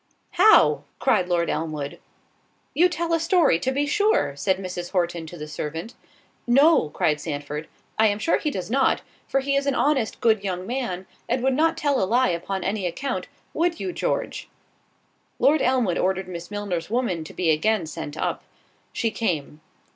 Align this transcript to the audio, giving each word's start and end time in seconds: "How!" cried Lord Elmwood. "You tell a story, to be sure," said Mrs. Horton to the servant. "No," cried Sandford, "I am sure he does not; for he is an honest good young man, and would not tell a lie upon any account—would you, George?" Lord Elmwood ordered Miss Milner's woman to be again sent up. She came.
"How!" 0.31 0.83
cried 0.97 1.29
Lord 1.29 1.47
Elmwood. 1.47 1.99
"You 2.73 2.89
tell 2.89 3.13
a 3.13 3.19
story, 3.19 3.59
to 3.59 3.71
be 3.71 3.85
sure," 3.85 4.35
said 4.35 4.57
Mrs. 4.57 4.93
Horton 4.93 5.27
to 5.27 5.37
the 5.37 5.47
servant. 5.47 5.93
"No," 6.47 6.89
cried 6.89 7.21
Sandford, 7.21 7.67
"I 7.99 8.07
am 8.07 8.17
sure 8.17 8.39
he 8.39 8.49
does 8.49 8.71
not; 8.71 9.03
for 9.27 9.41
he 9.41 9.55
is 9.55 9.67
an 9.67 9.75
honest 9.75 10.19
good 10.19 10.43
young 10.43 10.65
man, 10.65 11.05
and 11.29 11.43
would 11.43 11.53
not 11.53 11.77
tell 11.77 12.01
a 12.01 12.05
lie 12.05 12.29
upon 12.29 12.63
any 12.63 12.87
account—would 12.87 13.79
you, 13.79 13.93
George?" 13.93 14.49
Lord 15.37 15.61
Elmwood 15.61 15.99
ordered 15.99 16.27
Miss 16.27 16.49
Milner's 16.49 16.89
woman 16.89 17.23
to 17.23 17.33
be 17.35 17.51
again 17.51 17.85
sent 17.85 18.17
up. 18.17 18.41
She 18.91 19.11
came. 19.11 19.61